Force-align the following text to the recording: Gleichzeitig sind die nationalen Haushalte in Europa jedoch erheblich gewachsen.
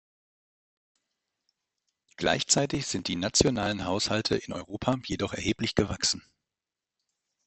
Gleichzeitig 2.17 2.87
sind 2.87 3.07
die 3.07 3.15
nationalen 3.15 3.85
Haushalte 3.85 4.33
in 4.35 4.51
Europa 4.51 4.97
jedoch 5.05 5.33
erheblich 5.35 5.75
gewachsen. 5.75 6.23